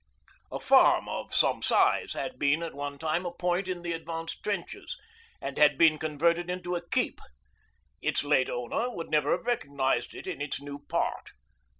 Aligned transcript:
A 0.51 0.59
farm 0.59 1.07
of 1.07 1.31
some 1.35 1.61
size 1.61 2.13
had 2.13 2.39
been 2.39 2.63
at 2.63 2.73
one 2.73 2.97
time 2.97 3.23
a 3.23 3.31
point 3.31 3.67
in 3.67 3.83
the 3.83 3.93
advanced 3.93 4.43
trenches, 4.43 4.97
and 5.39 5.59
had 5.59 5.77
been 5.77 5.99
converted 5.99 6.49
into 6.49 6.73
a 6.73 6.81
'keep.' 6.89 7.19
Its 8.01 8.23
late 8.23 8.49
owner 8.49 8.89
would 8.89 9.11
never 9.11 9.29
have 9.33 9.45
recognised 9.45 10.15
it 10.15 10.25
in 10.25 10.41
its 10.41 10.59
new 10.59 10.79
part. 10.87 11.33